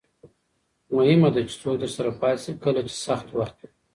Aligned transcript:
مهمه 0.95 1.29
ده 1.33 1.41
چې 1.49 1.55
څوک 1.61 1.75
درسره 1.81 2.09
پاتې 2.21 2.39
شي 2.43 2.51
کله 2.63 2.81
چې 2.87 2.95
سخت 3.05 3.27
وخت 3.37 3.55
وي. 3.61 3.67